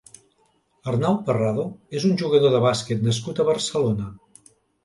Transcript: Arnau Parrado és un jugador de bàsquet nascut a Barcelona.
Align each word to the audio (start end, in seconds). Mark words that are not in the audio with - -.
Arnau 0.93 1.19
Parrado 1.27 1.67
és 1.99 2.07
un 2.09 2.17
jugador 2.23 2.57
de 2.57 2.63
bàsquet 2.67 3.07
nascut 3.11 3.43
a 3.45 3.49
Barcelona. 3.51 4.09